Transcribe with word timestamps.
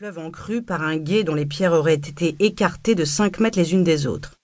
fleuve 0.00 0.18
en 0.18 0.30
crue 0.30 0.62
par 0.62 0.80
un 0.80 0.96
gué 0.96 1.24
dont 1.24 1.34
les 1.34 1.44
pierres 1.44 1.74
auraient 1.74 1.92
été 1.92 2.34
écartées 2.38 2.94
de 2.94 3.04
cinq 3.04 3.38
mètres 3.38 3.58
les 3.58 3.74
unes 3.74 3.84
des 3.84 4.06
autres. 4.06 4.36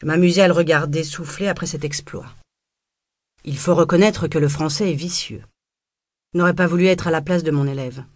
Je 0.00 0.06
m'amusais 0.06 0.40
à 0.40 0.46
le 0.46 0.54
regarder 0.54 1.04
souffler 1.04 1.48
après 1.48 1.66
cet 1.66 1.84
exploit. 1.84 2.34
Il 3.44 3.58
faut 3.58 3.74
reconnaître 3.74 4.26
que 4.26 4.38
le 4.38 4.48
français 4.48 4.90
est 4.90 4.94
vicieux. 4.94 5.42
N'aurais 6.32 6.54
pas 6.54 6.66
voulu 6.66 6.86
être 6.86 7.08
à 7.08 7.10
la 7.10 7.20
place 7.20 7.42
de 7.42 7.50
mon 7.50 7.66
élève. 7.66 8.06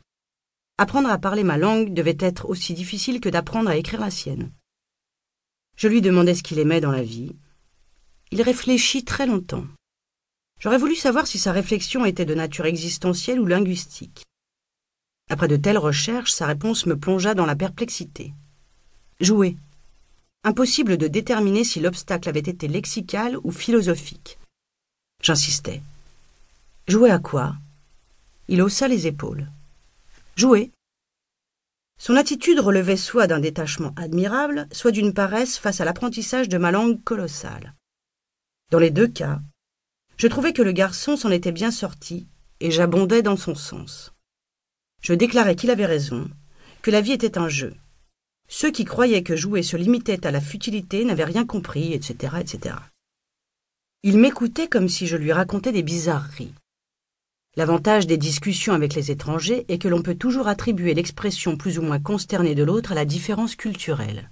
Apprendre 0.79 1.11
à 1.11 1.19
parler 1.19 1.45
ma 1.45 1.59
langue 1.59 1.93
devait 1.93 2.17
être 2.19 2.49
aussi 2.49 2.73
difficile 2.73 3.21
que 3.21 3.29
d'apprendre 3.29 3.69
à 3.69 3.77
écrire 3.77 4.01
la 4.01 4.11
sienne. 4.11 4.51
Je 5.77 5.87
lui 5.87 6.01
demandai 6.01 6.35
ce 6.35 6.43
qu'il 6.43 6.61
aimait 6.61 6.81
dans 6.81 6.93
la 6.93 7.03
vie. 7.03 7.37
Il 8.31 8.41
réfléchit 8.41 9.05
très 9.05 9.27
longtemps. 9.27 9.67
J'aurais 10.61 10.79
voulu 10.79 10.95
savoir 10.95 11.27
si 11.27 11.39
sa 11.39 11.53
réflexion 11.53 12.07
était 12.07 12.25
de 12.25 12.35
nature 12.35 12.65
existentielle 12.65 13.39
ou 13.39 13.45
linguistique. 13.45 14.23
Après 15.33 15.49
de 15.49 15.57
telles 15.57 15.79
recherches, 15.79 16.31
sa 16.31 16.45
réponse 16.45 16.85
me 16.85 16.95
plongea 16.95 17.33
dans 17.33 17.47
la 17.47 17.57
perplexité. 17.57 18.35
Jouer. 19.19 19.57
Impossible 20.45 20.99
de 20.99 21.09
déterminer 21.09 21.65
si 21.65 21.81
l'obstacle 21.81 22.29
avait 22.29 22.41
été 22.41 22.69
lexical 22.69 23.39
ou 23.43 23.51
philosophique. 23.51 24.39
J'insistais. 25.23 25.81
Jouer 26.87 27.11
à 27.11 27.19
quoi? 27.19 27.57
Il 28.49 28.61
haussa 28.61 28.89
les 28.89 29.07
épaules. 29.07 29.49
Jouer. 30.37 30.71
Son 31.99 32.17
attitude 32.17 32.61
relevait 32.61 32.99
soit 32.99 33.27
d'un 33.27 33.41
détachement 33.41 33.95
admirable, 33.97 34.69
soit 34.71 34.91
d'une 34.91 35.15
paresse 35.15 35.57
face 35.57 35.81
à 35.81 35.87
l'apprentissage 35.87 36.51
de 36.51 36.59
ma 36.59 36.73
langue 36.73 37.03
colossale. 37.05 37.73
Dans 38.71 38.79
les 38.79 38.91
deux 38.91 39.09
cas, 39.09 39.41
je 40.19 40.27
trouvais 40.27 40.53
que 40.53 40.61
le 40.61 40.73
garçon 40.73 41.17
s'en 41.17 41.31
était 41.31 41.53
bien 41.53 41.71
sorti, 41.71 42.27
et 42.61 42.71
j'abondais 42.71 43.23
dans 43.23 43.39
son 43.39 43.55
sens. 43.55 44.12
Je 45.03 45.15
déclarais 45.15 45.57
qu'il 45.57 45.71
avait 45.71 45.87
raison, 45.87 46.31
que 46.81 46.91
la 46.93 47.01
vie 47.01 47.13
était 47.13 47.37
un 47.37 47.49
jeu. 47.49 47.75
Ceux 48.49 48.71
qui 48.71 48.85
croyaient 48.85 49.25
que 49.25 49.35
jouer 49.35 49.63
se 49.63 49.77
limitait 49.77 50.27
à 50.27 50.31
la 50.31 50.41
futilité 50.41 51.05
n'avaient 51.05 51.25
rien 51.25 51.45
compris, 51.45 51.93
etc., 51.93 52.37
etc. 52.41 52.77
Il 54.05 54.19
m'écoutait 54.19 54.69
comme 54.69 54.89
si 54.89 55.07
je 55.07 55.17
lui 55.17 55.33
racontais 55.33 55.73
des 55.73 55.83
bizarreries. 55.83 56.55
L'avantage 57.57 58.07
des 58.07 58.17
discussions 58.17 58.75
avec 58.75 58.95
les 58.95 59.11
étrangers 59.11 59.65
est 59.69 59.79
que 59.79 59.89
l'on 59.89 60.03
peut 60.03 60.15
toujours 60.15 60.49
attribuer 60.49 60.95
l'expression 60.95 61.57
plus 61.57 61.79
ou 61.79 61.83
moins 61.83 62.01
consternée 62.01 62.55
de 62.55 62.63
l'autre 62.63 62.93
à 62.93 62.95
la 62.95 63.05
différence 63.05 63.57
culturelle. 63.57 64.31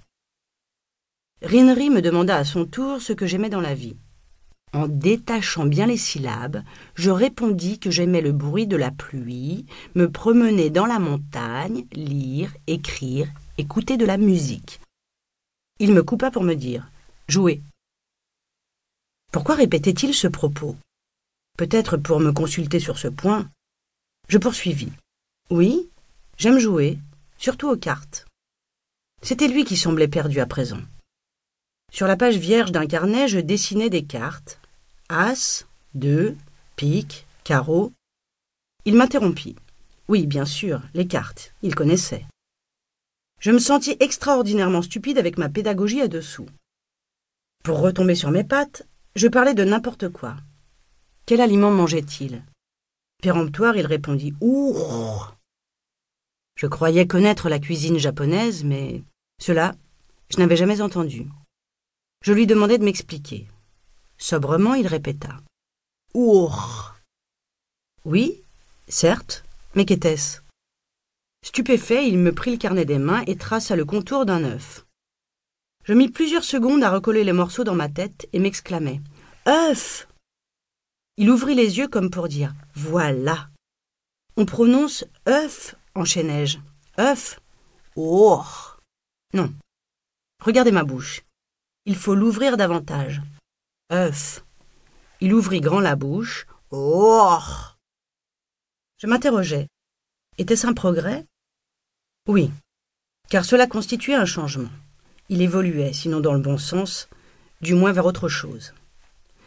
Rinnery 1.41 1.89
me 1.89 2.01
demanda 2.01 2.37
à 2.37 2.45
son 2.45 2.65
tour 2.65 3.01
ce 3.01 3.13
que 3.13 3.27
j'aimais 3.27 3.49
dans 3.49 3.61
la 3.61 3.75
vie. 3.75 3.97
En 4.73 4.87
détachant 4.87 5.65
bien 5.65 5.85
les 5.85 5.97
syllabes, 5.97 6.63
je 6.95 7.09
répondis 7.09 7.77
que 7.77 7.91
j'aimais 7.91 8.21
le 8.21 8.31
bruit 8.31 8.67
de 8.67 8.77
la 8.77 8.89
pluie, 8.89 9.65
me 9.95 10.09
promener 10.09 10.69
dans 10.69 10.85
la 10.85 10.97
montagne, 10.97 11.85
lire, 11.91 12.53
écrire, 12.67 13.27
écouter 13.57 13.97
de 13.97 14.05
la 14.05 14.17
musique. 14.17 14.79
Il 15.79 15.91
me 15.91 16.03
coupa 16.03 16.31
pour 16.31 16.43
me 16.43 16.53
dire 16.53 16.89
Jouer. 17.27 17.61
Pourquoi 19.33 19.55
répétait-il 19.55 20.13
ce 20.13 20.27
propos? 20.27 20.77
Peut-être 21.57 21.97
pour 21.97 22.21
me 22.21 22.31
consulter 22.31 22.79
sur 22.79 22.97
ce 22.97 23.09
point. 23.09 23.49
Je 24.29 24.37
poursuivis. 24.37 24.91
Oui, 25.49 25.89
j'aime 26.37 26.59
jouer, 26.59 26.97
surtout 27.37 27.69
aux 27.69 27.77
cartes. 27.77 28.25
C'était 29.21 29.49
lui 29.49 29.65
qui 29.65 29.75
semblait 29.75 30.07
perdu 30.07 30.39
à 30.39 30.45
présent. 30.45 30.79
Sur 31.91 32.07
la 32.07 32.15
page 32.15 32.37
vierge 32.37 32.71
d'un 32.71 32.87
carnet, 32.87 33.27
je 33.27 33.39
dessinais 33.39 33.89
des 33.89 34.05
cartes, 34.05 34.60
As, 35.13 35.67
deux, 35.93 36.37
pique, 36.77 37.25
carreau. 37.43 37.91
Il 38.85 38.95
m'interrompit. 38.95 39.57
Oui, 40.07 40.25
bien 40.25 40.45
sûr, 40.45 40.81
les 40.93 41.05
cartes, 41.05 41.53
il 41.61 41.75
connaissait. 41.75 42.25
Je 43.41 43.51
me 43.51 43.59
sentis 43.59 43.97
extraordinairement 43.99 44.81
stupide 44.81 45.17
avec 45.17 45.37
ma 45.37 45.49
pédagogie 45.49 45.99
à 45.99 46.07
dessous. 46.07 46.45
Pour 47.61 47.81
retomber 47.81 48.15
sur 48.15 48.31
mes 48.31 48.45
pattes, 48.45 48.87
je 49.17 49.27
parlais 49.27 49.53
de 49.53 49.65
n'importe 49.65 50.07
quoi. 50.07 50.37
Quel 51.25 51.41
aliment 51.41 51.71
mangeait-il? 51.71 52.45
Péremptoire, 53.21 53.75
il 53.75 53.85
répondit 53.85 54.33
Ouh 54.39 54.77
Je 56.55 56.67
croyais 56.67 57.05
connaître 57.05 57.49
la 57.49 57.59
cuisine 57.59 57.97
japonaise, 57.97 58.63
mais 58.63 59.03
cela, 59.41 59.75
je 60.29 60.37
n'avais 60.37 60.55
jamais 60.55 60.79
entendu. 60.79 61.27
Je 62.23 62.31
lui 62.31 62.47
demandai 62.47 62.77
de 62.77 62.85
m'expliquer. 62.85 63.49
Sobrement, 64.21 64.75
il 64.75 64.85
répéta. 64.85 65.41
Our. 66.13 66.93
Oui, 68.05 68.43
certes, 68.87 69.43
mais 69.73 69.83
qu'était-ce? 69.83 70.41
Stupéfait, 71.43 72.07
il 72.07 72.19
me 72.19 72.31
prit 72.31 72.51
le 72.51 72.57
carnet 72.57 72.85
des 72.85 72.99
mains 72.99 73.23
et 73.25 73.35
traça 73.35 73.75
le 73.75 73.83
contour 73.83 74.27
d'un 74.27 74.43
œuf. 74.43 74.85
Je 75.85 75.93
mis 75.93 76.07
plusieurs 76.07 76.43
secondes 76.43 76.83
à 76.83 76.91
recoller 76.91 77.23
les 77.23 77.33
morceaux 77.33 77.63
dans 77.63 77.73
ma 77.73 77.89
tête 77.89 78.29
et 78.31 78.37
m'exclamai. 78.37 79.01
œuf 79.47 80.07
Il 81.17 81.31
ouvrit 81.31 81.55
les 81.55 81.79
yeux 81.79 81.87
comme 81.87 82.11
pour 82.11 82.27
dire 82.27 82.53
Voilà 82.75 83.49
On 84.37 84.45
prononce 84.45 85.03
œuf, 85.27 85.73
enchaînai-je. 85.95 86.59
œuf 86.99 87.39
Oh 87.95 88.43
Non. 89.33 89.51
Regardez 90.45 90.71
ma 90.71 90.83
bouche. 90.83 91.23
Il 91.87 91.95
faut 91.95 92.13
l'ouvrir 92.13 92.55
davantage 92.55 93.23
œuf. 93.91 94.43
Il 95.19 95.33
ouvrit 95.33 95.61
grand 95.61 95.79
la 95.79 95.95
bouche. 95.95 96.47
Oh 96.71 97.39
Je 98.97 99.07
m'interrogeais. 99.07 99.67
Était-ce 100.37 100.65
un 100.65 100.73
progrès? 100.73 101.25
Oui, 102.27 102.51
car 103.29 103.45
cela 103.45 103.67
constituait 103.67 104.15
un 104.15 104.25
changement. 104.25 104.69
Il 105.29 105.41
évoluait, 105.41 105.93
sinon 105.93 106.19
dans 106.19 106.33
le 106.33 106.41
bon 106.41 106.57
sens, 106.57 107.07
du 107.61 107.73
moins 107.73 107.91
vers 107.93 108.05
autre 108.05 108.27
chose. 108.27 108.73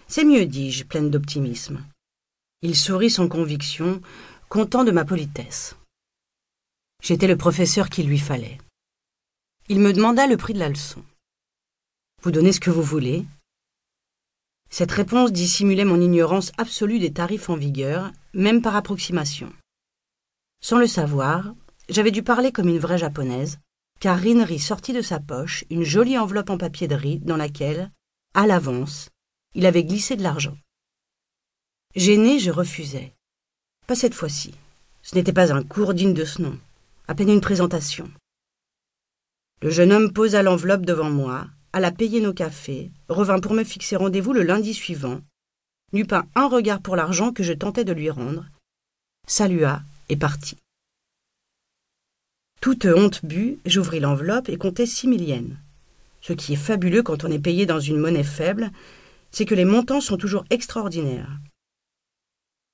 C'est 0.07 0.25
mieux, 0.25 0.47
dis-je, 0.47 0.85
pleine 0.85 1.11
d'optimisme. 1.11 1.85
Il 2.63 2.77
sourit 2.77 3.11
sans 3.11 3.29
conviction, 3.29 4.01
content 4.49 4.85
de 4.85 4.91
ma 4.91 5.05
politesse. 5.05 5.77
J'étais 7.03 7.27
le 7.27 7.37
professeur 7.37 7.91
qu'il 7.91 8.07
lui 8.07 8.19
fallait. 8.19 8.59
Il 9.69 9.81
me 9.81 9.93
demanda 9.93 10.27
le 10.27 10.37
prix 10.37 10.55
de 10.55 10.59
la 10.59 10.71
leçon. 10.71 11.05
Vous 12.23 12.31
donnez 12.31 12.53
ce 12.53 12.61
que 12.61 12.71
vous 12.71 12.83
voulez, 12.83 13.27
cette 14.75 14.91
réponse 14.91 15.31
dissimulait 15.31 15.85
mon 15.85 16.01
ignorance 16.01 16.51
absolue 16.59 16.99
des 16.99 17.13
tarifs 17.13 17.49
en 17.49 17.55
vigueur, 17.55 18.11
même 18.33 18.61
par 18.61 18.75
approximation. 18.75 19.53
Sans 20.61 20.79
le 20.79 20.89
savoir, 20.89 21.55
j'avais 21.89 22.11
dû 22.11 22.25
parler 22.25 22.51
comme 22.51 22.67
une 22.67 22.81
vraie 22.81 22.99
japonaise, 22.99 23.61
car 24.01 24.19
Rinri 24.19 24.59
sortit 24.59 24.93
de 24.93 25.01
sa 25.01 25.21
poche 25.21 25.65
une 25.71 25.85
jolie 25.85 26.19
enveloppe 26.19 26.51
en 26.51 26.59
papier 26.59 26.89
de 26.89 26.97
riz 26.97 27.21
dans 27.21 27.37
laquelle, 27.37 27.93
à 28.35 28.49
l'avance, 28.49 29.11
il 29.55 29.65
avait 29.65 29.85
glissé 29.85 30.17
de 30.17 30.25
l'argent. 30.25 30.59
Gêné, 31.95 32.41
je 32.41 32.51
refusai. 32.51 33.15
Pas 33.87 33.95
cette 33.95 34.15
fois-ci. 34.15 34.55
Ce 35.03 35.15
n'était 35.15 35.33
pas 35.33 35.53
un 35.53 35.63
cours 35.63 35.95
digne 35.95 36.15
de 36.15 36.25
ce 36.25 36.43
nom, 36.43 36.59
à 37.07 37.15
peine 37.15 37.31
une 37.31 37.41
présentation. 37.41 38.11
Le 39.63 39.71
jeune 39.71 39.93
homme 39.93 40.13
posa 40.13 40.43
l'enveloppe 40.43 40.85
devant 40.85 41.11
moi, 41.11 41.47
alla 41.75 41.91
payer 41.91 42.21
nos 42.21 42.33
cafés, 42.33 42.93
revint 43.09 43.41
pour 43.41 43.53
me 43.53 43.65
fixer 43.65 43.97
rendez-vous 43.97 44.33
le 44.33 44.45
lundi 44.45 44.73
suivant, 44.73 45.21
n'eut 45.93 46.07
pas 46.07 46.25
un 46.37 46.47
regard 46.47 46.81
pour 46.81 46.95
l'argent 46.95 47.33
que 47.33 47.43
je 47.43 47.53
tentais 47.53 47.85
de 47.85 47.93
lui 47.93 48.11
rendre, 48.11 48.47
salua 49.27 49.83
et 50.09 50.17
partit. 50.17 50.57
Toute 52.61 52.85
honte 52.85 53.25
bue, 53.25 53.59
j'ouvris 53.67 53.99
l'enveloppe 53.99 54.49
et 54.49 54.57
comptai 54.57 54.87
six 54.87 55.09
mille 55.09 55.57
Ce 56.21 56.33
qui 56.33 56.53
est 56.53 56.57
fabuleux 56.57 57.03
quand 57.03 57.25
on 57.25 57.31
est 57.33 57.41
payé 57.41 57.67
dans 57.67 57.81
une 57.81 57.99
monnaie 57.99 58.23
faible, 58.23 58.71
c'est 59.33 59.45
que 59.45 59.57
les 59.57 59.65
montants 59.65 60.01
sont 60.01 60.17
toujours 60.17 60.45
extraordinaires. 60.51 61.41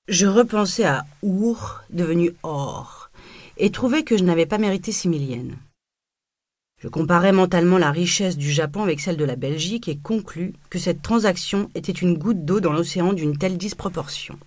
Je 0.09 0.27
repensai 0.27 0.85
à 0.85 1.07
Our, 1.23 1.85
devenu 1.89 2.33
Or, 2.43 3.11
et 3.57 3.71
trouvai 3.71 4.05
que 4.05 4.19
je 4.19 4.25
n'avais 4.25 4.45
pas 4.45 4.59
mérité 4.59 4.93
six 4.93 5.09
milliennes. 5.09 5.57
Je 6.81 6.89
comparais 6.89 7.33
mentalement 7.33 7.77
la 7.77 7.91
richesse 7.91 8.39
du 8.39 8.51
Japon 8.51 8.83
avec 8.83 9.01
celle 9.01 9.19
de 9.19 9.25
la 9.25 9.37
Belgique 9.37 9.87
et 9.89 9.99
conclus 9.99 10.55
que 10.71 10.79
cette 10.79 11.03
transaction 11.03 11.71
était 11.75 11.93
une 11.93 12.17
goutte 12.17 12.47
d'eau 12.47 12.61
dans 12.61 12.73
l'océan 12.73 13.13
d'une 13.13 13.37
telle 13.37 13.59
disproportion. 13.59 14.39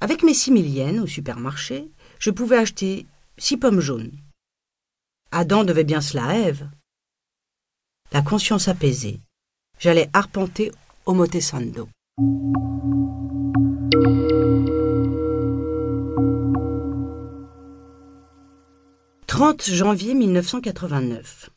Avec 0.00 0.22
mes 0.22 0.32
six 0.32 0.50
mille 0.50 1.00
au 1.00 1.06
supermarché, 1.06 1.90
je 2.18 2.30
pouvais 2.30 2.56
acheter 2.56 3.06
six 3.36 3.58
pommes 3.58 3.80
jaunes. 3.80 4.12
Adam 5.32 5.64
devait 5.64 5.84
bien 5.84 6.00
cela 6.00 6.24
à 6.26 6.34
Ève. 6.34 6.70
La 8.12 8.22
conscience 8.22 8.68
apaisée, 8.68 9.20
j'allais 9.78 10.08
arpenter 10.14 10.72
Omotesando. 11.04 11.88
30 19.38 19.68
janvier 19.70 20.14
1989. 20.14 21.50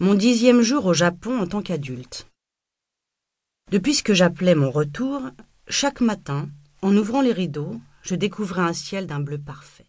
Mon 0.00 0.14
dixième 0.14 0.62
jour 0.62 0.86
au 0.86 0.94
Japon 0.94 1.38
en 1.38 1.46
tant 1.46 1.60
qu'adulte. 1.60 2.30
Depuis 3.70 3.92
ce 3.92 4.02
que 4.02 4.14
j'appelais 4.14 4.54
mon 4.54 4.70
retour, 4.70 5.20
chaque 5.68 6.00
matin, 6.00 6.48
en 6.80 6.96
ouvrant 6.96 7.20
les 7.20 7.34
rideaux, 7.34 7.78
je 8.00 8.14
découvrais 8.14 8.62
un 8.62 8.72
ciel 8.72 9.06
d'un 9.06 9.20
bleu 9.20 9.36
parfait. 9.36 9.84